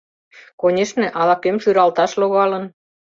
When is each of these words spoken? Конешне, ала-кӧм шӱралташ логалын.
Конешне, 0.61 1.07
ала-кӧм 1.19 1.57
шӱралташ 1.63 2.11
логалын. 2.19 2.65